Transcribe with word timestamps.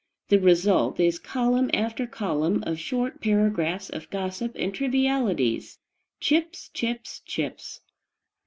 The 0.29 0.39
result 0.39 0.99
is 0.99 1.19
column 1.19 1.69
after 1.75 2.07
column 2.07 2.63
of 2.65 2.79
short 2.79 3.21
paragraphs 3.21 3.87
of 3.87 4.09
gossip 4.09 4.53
and 4.55 4.73
trivialities, 4.73 5.77
chips, 6.19 6.69
chips, 6.73 7.19
chips. 7.23 7.81